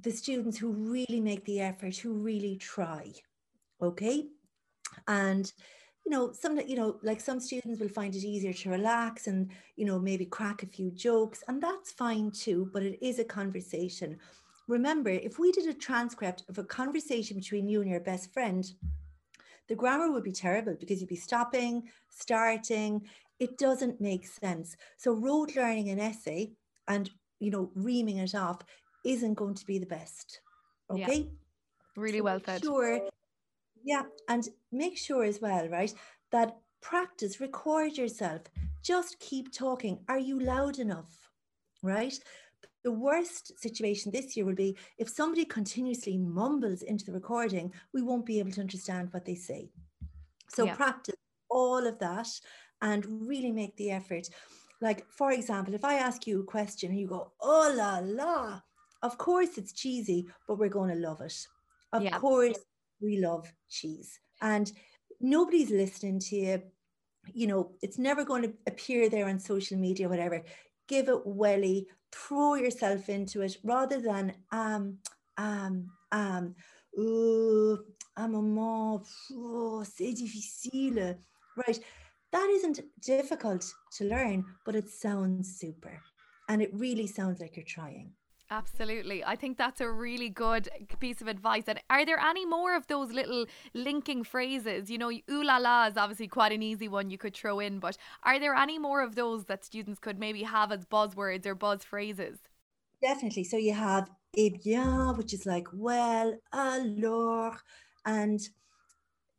the 0.02 0.12
students 0.12 0.58
who 0.58 0.72
really 0.72 1.22
make 1.22 1.46
the 1.46 1.62
effort, 1.62 1.96
who 1.98 2.14
really 2.14 2.58
try. 2.58 3.14
Okay? 3.82 4.26
And 5.08 5.52
you 6.04 6.12
know, 6.12 6.34
some 6.34 6.60
you 6.60 6.76
know, 6.76 6.98
like 7.04 7.22
some 7.22 7.40
students 7.40 7.80
will 7.80 7.90
find 7.90 8.16
it 8.16 8.24
easier 8.24 8.54
to 8.54 8.72
relax 8.72 9.28
and 9.28 9.52
you 9.76 9.86
know 9.86 10.00
maybe 10.00 10.26
crack 10.26 10.64
a 10.64 10.66
few 10.66 10.90
jokes, 10.90 11.44
and 11.48 11.62
that's 11.62 11.92
fine 11.92 12.32
too. 12.32 12.70
But 12.74 12.82
it 12.82 12.98
is 13.06 13.20
a 13.20 13.24
conversation 13.24 14.18
remember, 14.72 15.10
if 15.10 15.38
we 15.38 15.52
did 15.52 15.68
a 15.68 15.74
transcript 15.74 16.44
of 16.50 16.58
a 16.58 16.64
conversation 16.64 17.38
between 17.38 17.68
you 17.68 17.82
and 17.82 17.92
your 17.92 18.00
best 18.00 18.34
friend, 18.34 18.66
the 19.68 19.76
grammar 19.76 20.12
would 20.12 20.24
be 20.24 20.32
terrible 20.32 20.76
because 20.80 21.02
you'd 21.02 21.10
be 21.10 21.16
stopping, 21.16 21.84
starting. 22.10 23.02
It 23.40 23.58
doesn't 23.58 24.00
make 24.02 24.26
sense. 24.26 24.78
So 24.98 25.14
rote 25.14 25.56
learning 25.56 25.90
an 25.90 26.00
essay 26.00 26.54
and 26.88 27.10
you 27.40 27.52
know 27.52 27.72
reaming 27.76 28.18
it 28.18 28.34
off 28.34 28.62
isn't 29.04 29.36
going 29.36 29.56
to 29.56 29.66
be 29.66 29.78
the 29.78 29.86
best. 29.86 30.42
Okay. 30.90 31.18
Yeah. 31.20 31.24
Really 31.98 32.20
so 32.20 32.24
well 32.24 32.40
said. 32.46 32.64
Sure. 32.64 33.10
Yeah, 33.84 34.04
and 34.30 34.48
make 34.72 34.98
sure 34.98 35.24
as 35.24 35.42
well, 35.42 35.68
right, 35.68 35.94
that 36.32 36.58
practice, 36.82 37.42
record 37.42 37.98
yourself. 37.98 38.42
Just 38.84 39.20
keep 39.20 39.52
talking. 39.52 40.00
Are 40.08 40.20
you 40.20 40.40
loud 40.40 40.80
enough? 40.80 41.30
Right? 41.82 42.18
The 42.84 42.92
worst 42.92 43.60
situation 43.60 44.12
this 44.12 44.36
year 44.36 44.46
will 44.46 44.56
be 44.56 44.78
if 44.98 45.10
somebody 45.10 45.46
continuously 45.46 46.18
mumbles 46.18 46.82
into 46.82 47.06
the 47.06 47.12
recording, 47.12 47.72
we 47.94 48.02
won't 48.02 48.26
be 48.26 48.40
able 48.40 48.52
to 48.52 48.62
understand 48.62 49.10
what 49.12 49.26
they 49.26 49.36
say. 49.36 49.70
So 50.50 50.66
yeah. 50.66 50.76
practice 50.76 51.16
all 51.50 51.86
of 51.86 52.00
that 52.00 52.28
and 52.82 53.06
really 53.28 53.52
make 53.52 53.76
the 53.78 53.92
effort. 53.92 54.28
Like, 54.82 55.06
for 55.12 55.32
example, 55.32 55.76
if 55.76 55.86
I 55.86 55.96
ask 55.96 56.26
you 56.26 56.42
a 56.42 56.44
question 56.44 56.90
and 56.90 57.00
you 57.00 57.08
go, 57.08 57.32
oh 57.40 57.74
la 57.76 58.00
la, 58.04 58.62
of 59.04 59.18
course 59.18 59.58
it's 59.58 59.74
cheesy, 59.74 60.28
but 60.48 60.58
we're 60.58 60.70
going 60.70 60.90
to 60.90 61.00
love 61.00 61.22
it. 61.22 61.38
Of 61.94 62.04
yeah. 62.04 62.18
course, 62.18 62.58
we 63.00 63.20
love 63.20 63.52
cheese. 63.70 64.20
And 64.42 64.72
nobody's 65.20 65.70
listening 65.70 66.20
to 66.20 66.36
you. 66.36 66.62
You 67.34 67.48
know, 67.48 67.72
it's 67.84 68.00
never 68.00 68.26
going 68.26 68.42
to 68.44 68.54
appear 68.66 69.08
there 69.08 69.28
on 69.28 69.40
social 69.40 69.78
media, 69.78 70.10
whatever. 70.10 70.44
Give 70.88 71.08
it 71.10 71.26
welly, 71.26 71.88
throw 72.12 72.56
yourself 72.56 73.10
into 73.10 73.42
it 73.42 73.58
rather 73.64 74.00
than 74.02 74.34
um 74.52 74.98
um 75.38 75.90
um 76.12 76.56
oh, 76.98 77.78
un 78.18 78.28
moment 78.28 79.04
oh, 79.34 79.84
c'est 79.84 80.14
difficile. 80.14 81.18
Right. 81.56 81.80
That 82.32 82.50
isn't 82.50 82.80
difficult 83.02 83.66
to 83.98 84.06
learn 84.06 84.46
but 84.66 84.76
it 84.76 84.90
sounds 84.90 85.58
super. 85.58 86.02
And 86.50 86.62
it 86.62 86.72
really 86.74 87.08
sounds 87.08 87.40
like 87.40 87.56
you're 87.56 87.66
trying 87.66 88.12
Absolutely. 88.52 89.24
I 89.24 89.38
think 89.38 89.58
that's 89.58 89.80
a 89.80 89.90
really 89.90 90.28
good 90.30 90.68
piece 91.00 91.22
of 91.22 91.28
advice. 91.30 91.64
And 91.68 91.80
are 91.90 92.06
there 92.06 92.20
any 92.20 92.46
more 92.46 92.76
of 92.76 92.86
those 92.88 93.12
little 93.14 93.46
linking 93.74 94.26
phrases? 94.26 94.90
You 94.92 94.98
know, 94.98 95.10
ooh 95.10 95.44
la 95.44 95.58
la 95.58 95.86
is 95.88 95.96
obviously 95.96 96.28
quite 96.28 96.52
an 96.52 96.62
easy 96.62 96.90
one 96.90 97.10
you 97.10 97.18
could 97.18 97.34
throw 97.34 97.60
in, 97.62 97.80
but 97.80 97.98
are 98.24 98.40
there 98.40 98.54
any 98.54 98.78
more 98.78 99.02
of 99.02 99.16
those 99.16 99.46
that 99.46 99.64
students 99.64 100.02
could 100.02 100.20
maybe 100.20 100.44
have 100.44 100.70
as 100.74 100.86
buzzwords 100.86 101.46
or 101.46 101.56
buzz 101.56 101.86
phrases? 101.86 102.40
Definitely. 103.02 103.44
So 103.46 103.58
you 103.58 103.74
have 103.74 104.10
eh 104.38 104.50
bien, 104.64 105.18
which 105.18 105.34
is 105.34 105.46
like 105.46 105.68
well, 105.74 106.38
alors, 106.54 107.58
and 108.06 108.40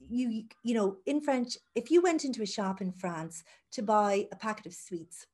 you 0.08 0.44
you 0.64 0.74
know 0.74 0.98
in 1.06 1.20
French, 1.20 1.58
if 1.74 1.90
you 1.90 2.02
went 2.02 2.24
into 2.24 2.42
a 2.42 2.46
shop 2.46 2.80
in 2.80 2.92
France 2.92 3.44
to 3.72 3.82
buy 3.82 4.28
a 4.32 4.36
packet 4.36 4.66
of 4.66 4.74
sweets, 4.74 5.26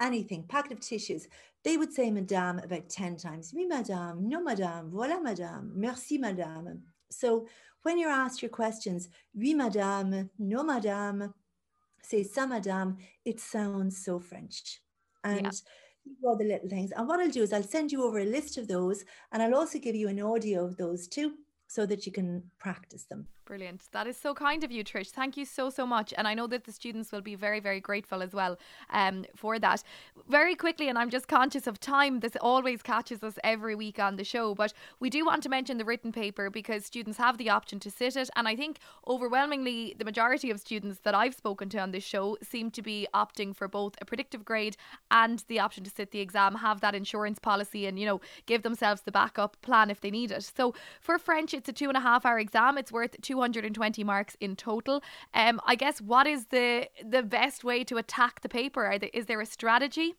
anything, 0.00 0.44
packet 0.48 0.72
of 0.72 0.80
tissues, 0.80 1.28
they 1.66 1.76
would 1.76 1.92
say 1.92 2.12
madame 2.12 2.60
about 2.60 2.88
10 2.88 3.16
times. 3.16 3.52
Oui, 3.52 3.66
madame, 3.66 4.28
no, 4.28 4.40
madame, 4.40 4.88
voilà, 4.88 5.20
madame, 5.20 5.72
merci, 5.74 6.16
madame. 6.16 6.80
So 7.10 7.48
when 7.82 7.98
you're 7.98 8.08
asked 8.08 8.40
your 8.40 8.50
questions, 8.50 9.08
oui, 9.34 9.52
madame, 9.52 10.30
no, 10.38 10.62
madame, 10.62 11.34
say 12.00 12.22
ça, 12.22 12.48
madame, 12.48 12.98
it 13.24 13.40
sounds 13.40 14.04
so 14.04 14.20
French. 14.20 14.80
And 15.24 15.42
yeah. 15.42 15.50
all 16.22 16.36
the 16.36 16.44
little 16.44 16.68
things. 16.68 16.92
And 16.92 17.08
what 17.08 17.18
I'll 17.18 17.30
do 17.30 17.42
is 17.42 17.52
I'll 17.52 17.64
send 17.64 17.90
you 17.90 18.04
over 18.04 18.20
a 18.20 18.24
list 18.24 18.58
of 18.58 18.68
those 18.68 19.04
and 19.32 19.42
I'll 19.42 19.56
also 19.56 19.80
give 19.80 19.96
you 19.96 20.06
an 20.06 20.22
audio 20.22 20.64
of 20.64 20.76
those 20.76 21.08
too 21.08 21.32
so 21.66 21.84
that 21.86 22.06
you 22.06 22.12
can 22.12 22.44
practice 22.60 23.06
them. 23.06 23.26
Brilliant. 23.46 23.82
That 23.92 24.08
is 24.08 24.16
so 24.16 24.34
kind 24.34 24.64
of 24.64 24.72
you, 24.72 24.82
Trish. 24.82 25.10
Thank 25.10 25.36
you 25.36 25.44
so, 25.44 25.70
so 25.70 25.86
much. 25.86 26.12
And 26.18 26.26
I 26.26 26.34
know 26.34 26.48
that 26.48 26.64
the 26.64 26.72
students 26.72 27.12
will 27.12 27.20
be 27.20 27.36
very, 27.36 27.60
very 27.60 27.80
grateful 27.80 28.20
as 28.20 28.32
well 28.34 28.58
um, 28.90 29.24
for 29.36 29.58
that. 29.60 29.84
Very 30.28 30.56
quickly, 30.56 30.88
and 30.88 30.98
I'm 30.98 31.10
just 31.10 31.28
conscious 31.28 31.68
of 31.68 31.78
time, 31.78 32.20
this 32.20 32.36
always 32.40 32.82
catches 32.82 33.22
us 33.22 33.38
every 33.44 33.76
week 33.76 34.00
on 34.00 34.16
the 34.16 34.24
show, 34.24 34.54
but 34.54 34.72
we 34.98 35.10
do 35.10 35.24
want 35.24 35.44
to 35.44 35.48
mention 35.48 35.78
the 35.78 35.84
written 35.84 36.10
paper 36.10 36.50
because 36.50 36.84
students 36.84 37.18
have 37.18 37.38
the 37.38 37.48
option 37.48 37.78
to 37.80 37.90
sit 37.90 38.16
it. 38.16 38.28
And 38.34 38.48
I 38.48 38.56
think 38.56 38.78
overwhelmingly, 39.06 39.94
the 39.96 40.04
majority 40.04 40.50
of 40.50 40.58
students 40.58 40.98
that 41.04 41.14
I've 41.14 41.34
spoken 41.34 41.68
to 41.68 41.78
on 41.78 41.92
this 41.92 42.04
show 42.04 42.36
seem 42.42 42.72
to 42.72 42.82
be 42.82 43.06
opting 43.14 43.54
for 43.54 43.68
both 43.68 43.94
a 44.00 44.04
predictive 44.04 44.44
grade 44.44 44.76
and 45.12 45.44
the 45.46 45.60
option 45.60 45.84
to 45.84 45.90
sit 45.90 46.10
the 46.10 46.20
exam, 46.20 46.56
have 46.56 46.80
that 46.80 46.96
insurance 46.96 47.38
policy, 47.38 47.86
and, 47.86 47.96
you 47.98 48.06
know, 48.06 48.20
give 48.46 48.62
themselves 48.62 49.02
the 49.02 49.12
backup 49.12 49.56
plan 49.62 49.88
if 49.88 50.00
they 50.00 50.10
need 50.10 50.32
it. 50.32 50.50
So 50.56 50.74
for 51.00 51.16
French, 51.16 51.54
It's 51.54 51.68
a 51.68 51.72
two 51.72 51.88
and 51.88 51.96
a 51.96 52.00
half 52.00 52.26
hour 52.26 52.40
exam. 52.40 52.76
It's 52.76 52.90
worth 52.90 53.20
220 53.36 54.04
marks 54.04 54.36
in 54.40 54.56
total. 54.56 55.02
Um, 55.34 55.60
I 55.66 55.74
guess 55.74 56.00
what 56.00 56.26
is 56.26 56.46
the 56.46 56.88
the 57.04 57.22
best 57.22 57.64
way 57.64 57.84
to 57.84 57.96
attack 57.96 58.40
the 58.40 58.48
paper? 58.48 58.98
There, 58.98 59.10
is 59.12 59.26
there 59.26 59.40
a 59.40 59.46
strategy? 59.46 60.14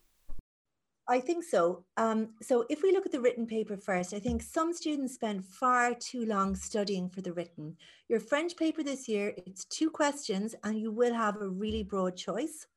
I 1.09 1.21
think 1.21 1.45
so. 1.45 1.85
Um, 1.95 2.29
so 2.41 2.65
if 2.69 2.83
we 2.83 2.91
look 2.91 3.05
at 3.05 3.13
the 3.13 3.21
written 3.21 3.47
paper 3.47 3.77
first, 3.77 4.13
I 4.13 4.19
think 4.19 4.41
some 4.43 4.73
students 4.73 5.13
spend 5.13 5.45
far 5.45 5.93
too 5.93 6.25
long 6.25 6.53
studying 6.55 7.09
for 7.09 7.21
the 7.21 7.31
written. 7.31 7.77
Your 8.09 8.19
French 8.19 8.57
paper 8.57 8.83
this 8.83 9.07
year, 9.07 9.33
it's 9.45 9.63
two 9.65 9.89
questions 9.89 10.53
and 10.65 10.77
you 10.77 10.91
will 10.91 11.13
have 11.13 11.37
a 11.37 11.47
really 11.47 11.83
broad 11.83 12.17
choice. 12.17 12.67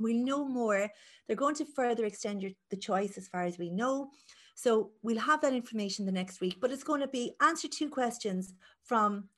We'll 0.00 0.24
know 0.24 0.44
more. 0.44 0.88
They're 1.26 1.36
going 1.36 1.54
to 1.56 1.64
further 1.64 2.04
extend 2.06 2.42
your, 2.42 2.50
the 2.70 2.76
choice 2.76 3.16
as 3.16 3.28
far 3.28 3.44
as 3.44 3.56
we 3.56 3.70
know. 3.70 4.10
So 4.56 4.90
we'll 5.02 5.20
have 5.20 5.40
that 5.42 5.54
information 5.54 6.06
the 6.06 6.12
next 6.12 6.40
week, 6.40 6.58
but 6.60 6.72
it's 6.72 6.82
going 6.82 7.00
to 7.00 7.08
be 7.08 7.34
answer 7.40 7.68
two 7.68 7.88
questions 7.88 8.52
from 8.82 9.28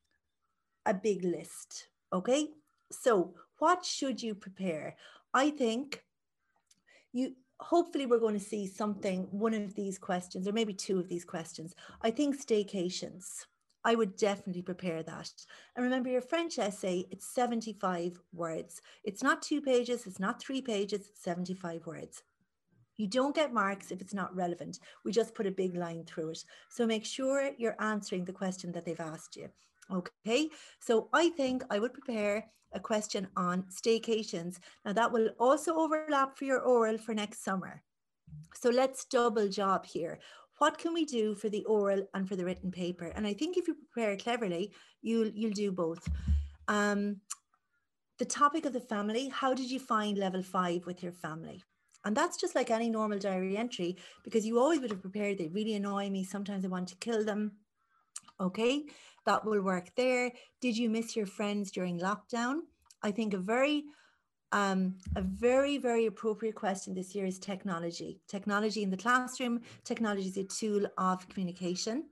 a 0.86 0.94
big 0.94 1.24
list. 1.24 1.88
Okay. 2.12 2.48
So 2.90 3.34
what 3.58 3.84
should 3.84 4.22
you 4.22 4.34
prepare? 4.34 4.96
I 5.32 5.50
think 5.50 6.04
you 7.12 7.34
hopefully 7.60 8.06
we're 8.06 8.18
going 8.18 8.38
to 8.38 8.44
see 8.44 8.66
something, 8.66 9.28
one 9.30 9.54
of 9.54 9.74
these 9.74 9.98
questions, 9.98 10.48
or 10.48 10.52
maybe 10.52 10.74
two 10.74 10.98
of 10.98 11.08
these 11.08 11.24
questions. 11.24 11.74
I 12.02 12.10
think 12.10 12.36
staycations. 12.36 13.46
I 13.84 13.94
would 13.94 14.16
definitely 14.16 14.62
prepare 14.62 15.02
that. 15.02 15.30
And 15.74 15.84
remember 15.84 16.08
your 16.08 16.20
French 16.20 16.58
essay, 16.58 17.06
it's 17.10 17.26
75 17.26 18.20
words. 18.32 18.80
It's 19.02 19.22
not 19.22 19.42
two 19.42 19.60
pages, 19.60 20.06
it's 20.06 20.20
not 20.20 20.40
three 20.40 20.62
pages, 20.62 21.08
it's 21.08 21.22
75 21.22 21.86
words. 21.86 22.22
You 22.96 23.08
don't 23.08 23.34
get 23.34 23.52
marks 23.52 23.90
if 23.90 24.00
it's 24.00 24.14
not 24.14 24.34
relevant. 24.36 24.78
We 25.04 25.10
just 25.10 25.34
put 25.34 25.46
a 25.46 25.50
big 25.50 25.74
line 25.74 26.04
through 26.04 26.30
it. 26.30 26.44
So 26.68 26.86
make 26.86 27.04
sure 27.04 27.50
you're 27.58 27.80
answering 27.80 28.24
the 28.24 28.32
question 28.32 28.70
that 28.72 28.84
they've 28.84 29.00
asked 29.00 29.34
you. 29.34 29.48
Okay, 29.90 30.50
so 30.80 31.08
I 31.12 31.30
think 31.30 31.64
I 31.70 31.78
would 31.78 31.92
prepare 31.92 32.46
a 32.72 32.80
question 32.80 33.28
on 33.36 33.64
staycations. 33.64 34.58
Now 34.84 34.92
that 34.92 35.12
will 35.12 35.30
also 35.38 35.74
overlap 35.76 36.38
for 36.38 36.44
your 36.44 36.60
oral 36.60 36.98
for 36.98 37.14
next 37.14 37.44
summer. 37.44 37.82
So 38.54 38.70
let's 38.70 39.04
double 39.04 39.48
job 39.48 39.84
here. 39.84 40.18
What 40.58 40.78
can 40.78 40.94
we 40.94 41.04
do 41.04 41.34
for 41.34 41.48
the 41.48 41.64
oral 41.64 42.06
and 42.14 42.28
for 42.28 42.36
the 42.36 42.44
written 42.44 42.70
paper? 42.70 43.12
And 43.16 43.26
I 43.26 43.34
think 43.34 43.56
if 43.56 43.66
you 43.66 43.74
prepare 43.74 44.16
cleverly, 44.16 44.72
you'll 45.02 45.28
you'll 45.34 45.52
do 45.52 45.72
both. 45.72 46.08
Um, 46.68 47.20
the 48.18 48.24
topic 48.24 48.64
of 48.66 48.72
the 48.72 48.80
family, 48.80 49.28
how 49.28 49.52
did 49.52 49.70
you 49.70 49.80
find 49.80 50.16
level 50.16 50.42
five 50.42 50.86
with 50.86 51.02
your 51.02 51.12
family? 51.12 51.62
And 52.04 52.16
that's 52.16 52.36
just 52.36 52.54
like 52.54 52.70
any 52.70 52.90
normal 52.90 53.18
diary 53.18 53.56
entry 53.56 53.96
because 54.24 54.46
you 54.46 54.58
always 54.58 54.80
would 54.80 54.90
have 54.90 55.02
prepared, 55.02 55.38
they 55.38 55.48
really 55.48 55.74
annoy 55.74 56.10
me. 56.10 56.24
Sometimes 56.24 56.64
I 56.64 56.68
want 56.68 56.88
to 56.88 56.96
kill 56.96 57.24
them. 57.24 57.52
Okay, 58.40 58.84
that 59.26 59.44
will 59.44 59.62
work 59.62 59.90
there. 59.96 60.32
Did 60.60 60.76
you 60.76 60.90
miss 60.90 61.14
your 61.16 61.26
friends 61.26 61.70
during 61.70 62.00
lockdown? 62.00 62.60
I 63.02 63.10
think 63.10 63.34
a 63.34 63.38
very 63.38 63.84
um, 64.52 64.96
a 65.16 65.22
very, 65.22 65.78
very 65.78 66.06
appropriate 66.06 66.54
question 66.54 66.94
this 66.94 67.14
year 67.14 67.24
is 67.24 67.38
technology. 67.38 68.20
Technology 68.28 68.82
in 68.82 68.90
the 68.90 68.98
classroom, 68.98 69.62
technology 69.82 70.28
is 70.28 70.36
a 70.36 70.44
tool 70.44 70.86
of 70.98 71.26
communication. 71.28 72.04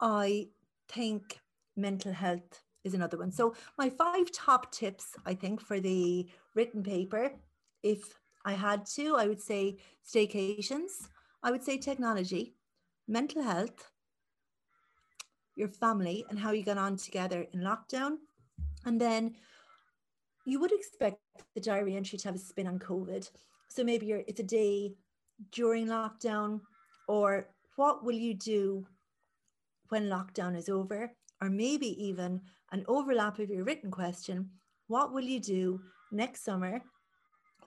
I 0.00 0.48
think 0.88 1.38
mental 1.76 2.12
health 2.12 2.62
is 2.82 2.94
another 2.94 3.18
one. 3.18 3.30
So, 3.30 3.54
my 3.78 3.88
five 3.88 4.32
top 4.32 4.72
tips, 4.72 5.14
I 5.24 5.34
think, 5.34 5.60
for 5.60 5.78
the 5.78 6.28
written 6.54 6.82
paper, 6.82 7.32
if 7.82 8.18
I 8.44 8.52
had 8.52 8.86
to, 8.96 9.16
I 9.16 9.28
would 9.28 9.40
say 9.40 9.78
staycations, 10.04 11.08
I 11.42 11.50
would 11.50 11.62
say 11.62 11.78
technology, 11.78 12.54
mental 13.06 13.42
health, 13.42 13.90
your 15.60 15.68
family 15.68 16.24
and 16.28 16.38
how 16.38 16.50
you 16.50 16.64
got 16.64 16.78
on 16.78 16.96
together 16.96 17.46
in 17.52 17.60
lockdown. 17.60 18.16
And 18.84 19.00
then 19.00 19.36
you 20.44 20.58
would 20.58 20.72
expect 20.72 21.20
the 21.54 21.60
diary 21.60 21.94
entry 21.94 22.18
to 22.18 22.28
have 22.28 22.34
a 22.34 22.38
spin 22.38 22.66
on 22.66 22.78
COVID. 22.78 23.30
So 23.68 23.84
maybe 23.84 24.10
it's 24.10 24.40
a 24.40 24.44
day 24.44 24.94
during 25.52 25.86
lockdown, 25.86 26.60
or 27.06 27.48
what 27.76 28.04
will 28.04 28.16
you 28.16 28.34
do 28.34 28.86
when 29.90 30.08
lockdown 30.08 30.56
is 30.56 30.68
over? 30.68 31.12
Or 31.40 31.48
maybe 31.48 31.88
even 32.04 32.40
an 32.72 32.84
overlap 32.88 33.38
of 33.38 33.48
your 33.50 33.64
written 33.64 33.90
question 33.90 34.50
what 34.90 35.12
will 35.12 35.22
you 35.22 35.38
do 35.38 35.80
next 36.10 36.44
summer 36.44 36.82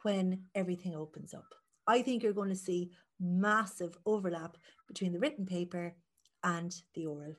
when 0.01 0.43
everything 0.55 0.93
opens 0.93 1.33
up? 1.33 1.45
I 1.87 2.01
think 2.01 2.21
you're 2.21 2.33
going 2.33 2.49
to 2.49 2.55
see 2.55 2.91
massive 3.17 3.97
overlap 4.05 4.57
between 4.89 5.13
the 5.13 5.19
written 5.19 5.45
paper 5.45 5.95
and 6.43 6.75
the 6.95 7.05
oral. 7.05 7.33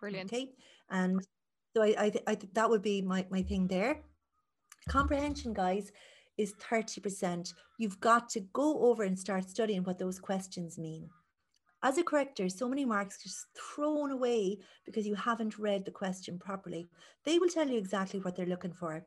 Brilliant. 0.00 0.32
Okay. 0.32 0.52
And 0.90 1.20
so 1.76 1.82
I, 1.82 1.94
I, 1.98 2.12
I 2.26 2.38
that 2.54 2.68
would 2.68 2.82
be 2.82 3.02
my, 3.02 3.26
my 3.30 3.42
thing 3.42 3.68
there. 3.68 4.00
Comprehension, 4.88 5.52
guys, 5.52 5.92
is 6.38 6.54
30%. 6.54 7.52
You've 7.78 8.00
got 8.00 8.30
to 8.30 8.40
go 8.52 8.80
over 8.90 9.02
and 9.02 9.18
start 9.18 9.48
studying 9.48 9.84
what 9.84 9.98
those 9.98 10.18
questions 10.18 10.78
mean. 10.78 11.10
As 11.82 11.98
a 11.98 12.02
corrector, 12.02 12.48
so 12.48 12.68
many 12.68 12.84
marks 12.84 13.22
just 13.22 13.46
thrown 13.56 14.10
away 14.10 14.58
because 14.84 15.06
you 15.06 15.14
haven't 15.14 15.58
read 15.58 15.84
the 15.84 15.90
question 15.90 16.38
properly. 16.38 16.88
They 17.24 17.38
will 17.38 17.48
tell 17.48 17.68
you 17.68 17.78
exactly 17.78 18.20
what 18.20 18.36
they're 18.36 18.46
looking 18.46 18.72
for. 18.72 19.06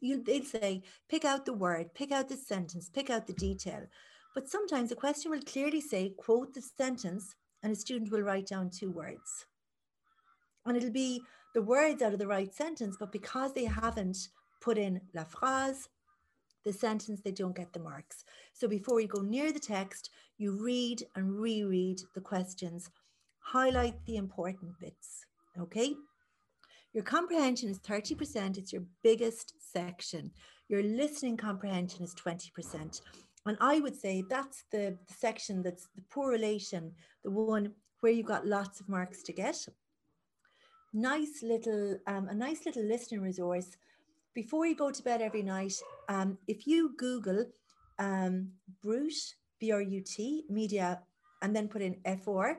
You, 0.00 0.22
they'll 0.22 0.44
say, 0.44 0.82
pick 1.08 1.24
out 1.24 1.46
the 1.46 1.52
word, 1.52 1.94
pick 1.94 2.10
out 2.10 2.28
the 2.28 2.36
sentence, 2.36 2.88
pick 2.88 3.08
out 3.08 3.26
the 3.26 3.34
detail. 3.34 3.86
But 4.34 4.48
sometimes 4.48 4.90
a 4.90 4.96
question 4.96 5.30
will 5.30 5.42
clearly 5.42 5.80
say, 5.80 6.14
quote 6.16 6.54
the 6.54 6.62
sentence, 6.62 7.34
and 7.62 7.72
a 7.72 7.76
student 7.76 8.10
will 8.10 8.22
write 8.22 8.46
down 8.46 8.70
two 8.70 8.90
words 8.90 9.46
and 10.66 10.76
it'll 10.76 10.90
be 10.90 11.22
the 11.54 11.62
words 11.62 12.02
out 12.02 12.12
of 12.12 12.18
the 12.18 12.26
right 12.26 12.54
sentence, 12.54 12.96
but 12.98 13.12
because 13.12 13.52
they 13.52 13.64
haven't 13.64 14.28
put 14.60 14.78
in 14.78 15.00
la 15.14 15.24
phrase, 15.24 15.88
the 16.64 16.72
sentence, 16.72 17.20
they 17.20 17.32
don't 17.32 17.56
get 17.56 17.72
the 17.72 17.80
marks. 17.80 18.24
So 18.52 18.68
before 18.68 19.00
you 19.00 19.08
go 19.08 19.20
near 19.20 19.52
the 19.52 19.58
text, 19.58 20.10
you 20.38 20.62
read 20.62 21.04
and 21.16 21.38
reread 21.38 22.00
the 22.14 22.20
questions, 22.20 22.88
highlight 23.40 23.94
the 24.06 24.16
important 24.16 24.78
bits. 24.78 25.26
Okay. 25.58 25.94
Your 26.92 27.04
comprehension 27.04 27.70
is 27.70 27.78
30%, 27.78 28.58
it's 28.58 28.72
your 28.72 28.82
biggest 29.02 29.54
section. 29.58 30.30
Your 30.68 30.82
listening 30.82 31.36
comprehension 31.36 32.04
is 32.04 32.14
20%. 32.14 33.00
And 33.46 33.56
I 33.60 33.80
would 33.80 33.98
say 33.98 34.22
that's 34.28 34.64
the, 34.70 34.96
section 35.08 35.62
that's 35.62 35.88
the 35.96 36.02
poor 36.10 36.30
relation, 36.30 36.92
the 37.24 37.30
one 37.30 37.72
where 38.00 38.12
you've 38.12 38.26
got 38.26 38.46
lots 38.46 38.80
of 38.80 38.88
marks 38.88 39.22
to 39.24 39.32
get 39.32 39.66
nice 40.92 41.42
little 41.42 41.98
um, 42.06 42.28
a 42.28 42.34
nice 42.34 42.66
little 42.66 42.84
listening 42.84 43.20
resource 43.20 43.76
before 44.34 44.66
you 44.66 44.74
go 44.74 44.90
to 44.90 45.02
bed 45.02 45.22
every 45.22 45.42
night. 45.42 45.74
Um, 46.08 46.38
if 46.46 46.66
you 46.66 46.94
google 46.98 47.46
um, 47.98 48.50
brut 48.82 49.12
b-r-u-t 49.58 50.44
media 50.50 51.00
and 51.40 51.54
then 51.54 51.68
put 51.68 51.82
in 51.82 51.96
f4 52.04 52.56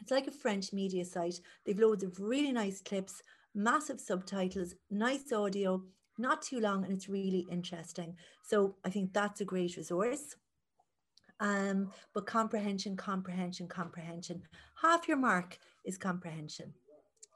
it's 0.00 0.10
like 0.10 0.26
a 0.26 0.32
french 0.32 0.72
media 0.72 1.04
site. 1.04 1.40
They've 1.64 1.78
loads 1.78 2.02
of 2.02 2.18
really 2.20 2.52
nice 2.52 2.80
clips 2.80 3.22
massive 3.54 4.00
subtitles 4.00 4.74
nice 4.90 5.32
audio 5.32 5.80
not 6.18 6.42
too 6.42 6.60
long 6.60 6.84
and 6.84 6.92
it's 6.92 7.08
really 7.08 7.46
interesting. 7.50 8.16
So 8.42 8.76
i 8.84 8.90
think 8.90 9.12
that's 9.12 9.40
a 9.40 9.44
great 9.44 9.76
resource. 9.76 10.36
Um, 11.40 11.90
but 12.14 12.26
comprehension 12.26 12.96
comprehension 12.96 13.68
comprehension. 13.68 14.42
Half 14.80 15.06
your 15.08 15.16
mark 15.16 15.58
is 15.84 15.98
comprehension 15.98 16.72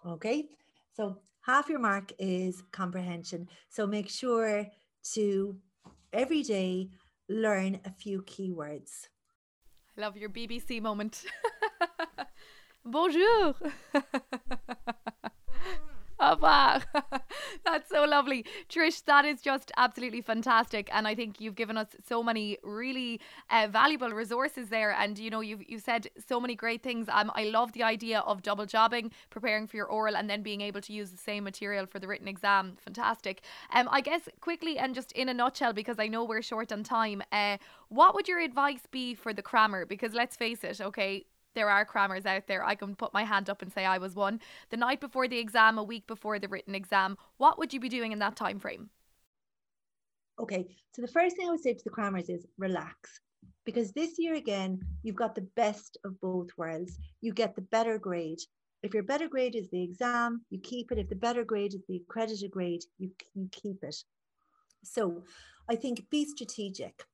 Okay, 0.06 0.46
so 0.94 1.18
half 1.40 1.68
your 1.68 1.78
mark 1.78 2.12
is 2.18 2.62
comprehension. 2.72 3.48
So 3.68 3.86
make 3.86 4.08
sure 4.08 4.66
to 5.14 5.56
every 6.12 6.42
day 6.42 6.90
learn 7.28 7.80
a 7.84 7.90
few 7.90 8.22
keywords. 8.22 9.08
I 9.96 10.00
love 10.00 10.16
your 10.16 10.30
BBC 10.30 10.80
moment. 10.80 11.24
Bonjour. 12.84 13.54
That's 17.64 17.88
so 17.88 18.04
lovely. 18.04 18.44
Trish, 18.68 19.04
that 19.04 19.24
is 19.24 19.40
just 19.40 19.72
absolutely 19.76 20.20
fantastic. 20.20 20.88
And 20.92 21.06
I 21.06 21.14
think 21.14 21.40
you've 21.40 21.54
given 21.54 21.76
us 21.76 21.88
so 22.06 22.22
many 22.22 22.58
really 22.62 23.20
uh, 23.50 23.68
valuable 23.70 24.10
resources 24.10 24.68
there. 24.68 24.92
And, 24.92 25.18
you 25.18 25.30
know, 25.30 25.40
you've, 25.40 25.62
you've 25.68 25.82
said 25.82 26.08
so 26.26 26.40
many 26.40 26.54
great 26.54 26.82
things. 26.82 27.08
Um, 27.10 27.30
I 27.34 27.44
love 27.44 27.72
the 27.72 27.82
idea 27.82 28.20
of 28.20 28.42
double 28.42 28.66
jobbing, 28.66 29.12
preparing 29.30 29.66
for 29.66 29.76
your 29.76 29.86
oral, 29.86 30.16
and 30.16 30.28
then 30.28 30.42
being 30.42 30.60
able 30.60 30.80
to 30.82 30.92
use 30.92 31.10
the 31.10 31.16
same 31.16 31.44
material 31.44 31.86
for 31.86 31.98
the 31.98 32.08
written 32.08 32.28
exam. 32.28 32.76
Fantastic. 32.84 33.42
Um, 33.72 33.88
I 33.90 34.00
guess 34.00 34.28
quickly 34.40 34.78
and 34.78 34.94
just 34.94 35.12
in 35.12 35.28
a 35.28 35.34
nutshell, 35.34 35.72
because 35.72 35.98
I 35.98 36.08
know 36.08 36.24
we're 36.24 36.42
short 36.42 36.72
on 36.72 36.82
time, 36.82 37.22
uh, 37.32 37.58
what 37.88 38.14
would 38.14 38.28
your 38.28 38.40
advice 38.40 38.82
be 38.90 39.14
for 39.14 39.32
the 39.32 39.42
crammer? 39.42 39.86
Because 39.86 40.12
let's 40.12 40.36
face 40.36 40.62
it, 40.64 40.80
okay, 40.80 41.24
there 41.58 41.68
are 41.68 41.84
crammers 41.84 42.24
out 42.24 42.46
there. 42.46 42.64
I 42.64 42.76
can 42.76 42.94
put 42.94 43.12
my 43.12 43.24
hand 43.24 43.50
up 43.50 43.62
and 43.62 43.72
say 43.72 43.84
I 43.84 43.98
was 43.98 44.14
one. 44.14 44.40
The 44.70 44.76
night 44.76 45.00
before 45.00 45.26
the 45.26 45.38
exam, 45.38 45.76
a 45.76 45.82
week 45.82 46.06
before 46.06 46.38
the 46.38 46.46
written 46.46 46.74
exam, 46.74 47.18
what 47.36 47.58
would 47.58 47.74
you 47.74 47.80
be 47.80 47.88
doing 47.88 48.12
in 48.12 48.20
that 48.20 48.36
time 48.36 48.60
frame? 48.60 48.90
Okay, 50.40 50.68
so 50.92 51.02
the 51.02 51.08
first 51.08 51.36
thing 51.36 51.48
I 51.48 51.50
would 51.50 51.60
say 51.60 51.74
to 51.74 51.84
the 51.84 51.90
crammers 51.90 52.28
is 52.28 52.46
relax. 52.58 53.20
Because 53.64 53.90
this 53.92 54.18
year 54.18 54.34
again, 54.34 54.80
you've 55.02 55.16
got 55.16 55.34
the 55.34 55.48
best 55.56 55.98
of 56.04 56.18
both 56.20 56.48
worlds. 56.56 56.96
You 57.20 57.32
get 57.32 57.56
the 57.56 57.62
better 57.62 57.98
grade. 57.98 58.38
If 58.84 58.94
your 58.94 59.02
better 59.02 59.28
grade 59.28 59.56
is 59.56 59.68
the 59.70 59.82
exam, 59.82 60.42
you 60.50 60.60
keep 60.60 60.92
it. 60.92 60.98
If 60.98 61.08
the 61.08 61.16
better 61.16 61.44
grade 61.44 61.74
is 61.74 61.82
the 61.88 61.96
accredited 61.96 62.52
grade, 62.52 62.84
you, 62.98 63.10
you 63.34 63.48
keep 63.50 63.82
it. 63.82 63.96
So 64.84 65.24
I 65.68 65.74
think 65.74 66.08
be 66.08 66.24
strategic. 66.24 67.04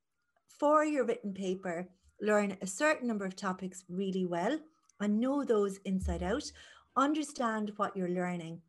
For 0.60 0.84
your 0.84 1.04
written 1.04 1.32
paper, 1.32 1.88
learn 2.20 2.56
a 2.60 2.66
certain 2.66 3.08
number 3.08 3.24
of 3.24 3.36
topics 3.36 3.84
really 3.88 4.24
well 4.24 4.58
and 5.00 5.20
know 5.20 5.44
those 5.44 5.78
inside 5.78 6.22
out. 6.22 6.50
Understand 6.96 7.72
what 7.76 7.96
you're 7.96 8.08
learning 8.08 8.60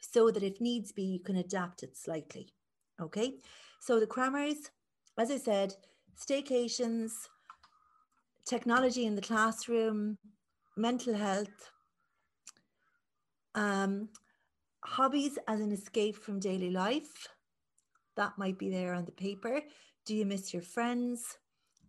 so 0.00 0.30
that 0.30 0.42
if 0.42 0.60
needs 0.60 0.92
be, 0.92 1.02
you 1.02 1.20
can 1.20 1.36
adapt 1.36 1.82
it 1.82 1.96
slightly. 1.96 2.48
Okay, 3.00 3.34
so 3.80 4.00
the 4.00 4.06
crammers, 4.06 4.70
as 5.18 5.30
I 5.30 5.36
said, 5.36 5.74
staycations, 6.18 7.10
technology 8.46 9.04
in 9.04 9.14
the 9.14 9.22
classroom, 9.22 10.18
mental 10.76 11.14
health, 11.14 11.70
um, 13.54 14.08
hobbies 14.84 15.38
as 15.48 15.60
an 15.60 15.72
escape 15.72 16.16
from 16.16 16.38
daily 16.38 16.70
life. 16.70 17.28
That 18.16 18.38
might 18.38 18.58
be 18.58 18.70
there 18.70 18.94
on 18.94 19.04
the 19.04 19.12
paper. 19.12 19.60
Do 20.06 20.14
you 20.14 20.24
miss 20.24 20.54
your 20.54 20.62
friends? 20.62 21.38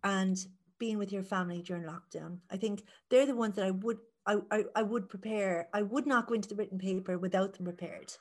And 0.04 0.36
being 0.78 0.98
with 0.98 1.12
your 1.12 1.22
family 1.22 1.62
during 1.62 1.84
lockdown. 1.84 2.38
I 2.50 2.56
think 2.56 2.84
they're 3.08 3.26
the 3.26 3.34
ones 3.34 3.56
that 3.56 3.64
I 3.64 3.70
would 3.70 3.98
I, 4.26 4.36
I, 4.50 4.64
I 4.76 4.82
would 4.82 5.08
prepare. 5.08 5.68
I 5.72 5.82
would 5.82 6.06
not 6.06 6.26
go 6.26 6.34
into 6.34 6.50
the 6.50 6.54
written 6.54 6.78
paper 6.78 7.16
without 7.18 7.54
them 7.54 7.64
prepared. 7.64 8.12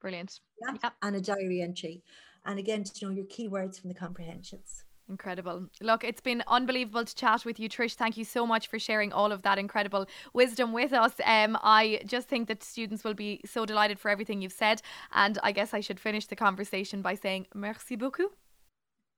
Brilliant. 0.00 0.40
Yeah. 0.62 0.76
Yep. 0.82 0.92
And 1.02 1.16
a 1.16 1.20
diary 1.20 1.60
entry. 1.60 2.02
And 2.44 2.58
again, 2.58 2.84
to 2.84 3.04
know 3.04 3.10
your 3.10 3.24
keywords 3.24 3.80
from 3.80 3.88
the 3.88 3.94
comprehensions. 3.94 4.84
Incredible. 5.08 5.66
Look, 5.80 6.04
it's 6.04 6.20
been 6.20 6.42
unbelievable 6.46 7.04
to 7.04 7.14
chat 7.14 7.44
with 7.44 7.58
you, 7.58 7.68
Trish. 7.68 7.94
Thank 7.94 8.16
you 8.16 8.24
so 8.24 8.46
much 8.46 8.68
for 8.68 8.78
sharing 8.78 9.12
all 9.12 9.32
of 9.32 9.42
that 9.42 9.58
incredible 9.58 10.06
wisdom 10.32 10.72
with 10.72 10.92
us. 10.92 11.12
Um, 11.24 11.58
I 11.62 12.02
just 12.06 12.28
think 12.28 12.48
that 12.48 12.62
students 12.62 13.04
will 13.04 13.14
be 13.14 13.40
so 13.44 13.66
delighted 13.66 13.98
for 13.98 14.10
everything 14.10 14.40
you've 14.42 14.52
said. 14.52 14.80
And 15.12 15.38
I 15.42 15.52
guess 15.52 15.74
I 15.74 15.80
should 15.80 16.00
finish 16.00 16.26
the 16.26 16.36
conversation 16.36 17.02
by 17.02 17.16
saying 17.16 17.48
merci 17.52 17.96
beaucoup. 17.96 18.30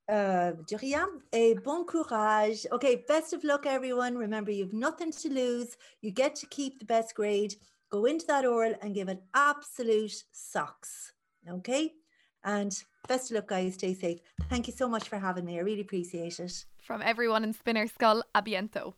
Uh, 0.06 0.52
de 0.66 0.76
rien 0.76 1.08
et 1.32 1.54
bon 1.64 1.84
courage. 1.84 2.66
Okay, 2.70 3.04
best 3.08 3.32
of 3.32 3.42
luck, 3.42 3.64
everyone. 3.64 4.18
Remember, 4.18 4.50
you've 4.50 4.74
nothing 4.74 5.10
to 5.10 5.28
lose. 5.30 5.76
You 6.02 6.10
get 6.10 6.34
to 6.36 6.46
keep 6.46 6.78
the 6.78 6.84
best 6.84 7.14
grade. 7.14 7.54
Go 7.90 8.04
into 8.04 8.26
that 8.26 8.44
oral 8.44 8.74
and 8.82 8.94
give 8.94 9.08
it 9.08 9.22
absolute 9.34 10.24
socks. 10.32 11.12
Okay, 11.48 11.92
and 12.44 12.76
best 13.08 13.30
of 13.30 13.36
luck, 13.36 13.48
guys. 13.48 13.74
Stay 13.74 13.94
safe. 13.94 14.18
Thank 14.50 14.66
you 14.66 14.74
so 14.74 14.88
much 14.88 15.08
for 15.08 15.18
having 15.18 15.46
me. 15.46 15.58
I 15.58 15.62
really 15.62 15.80
appreciate 15.80 16.38
it. 16.38 16.66
From 16.82 17.00
everyone 17.00 17.44
in 17.44 17.54
Spinner 17.54 17.86
Skull, 17.86 18.22
à 18.34 18.42
bientôt. 18.44 18.94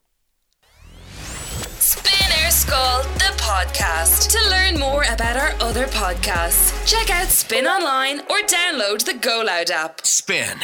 Spinner 1.79 2.51
Skull, 2.51 3.03
the 3.19 3.33
podcast. 3.37 4.31
To 4.31 4.51
learn 4.51 4.79
more 4.81 5.05
about 5.05 5.37
our 5.37 5.55
other 5.61 5.87
podcasts, 5.87 6.73
check 6.85 7.11
out 7.11 7.29
Spin 7.29 7.67
Online 7.67 8.21
or 8.23 8.39
download 8.49 9.05
the 9.05 9.15
Go 9.15 9.45
Loud 9.47 9.71
app. 9.71 10.05
Spin. 10.05 10.59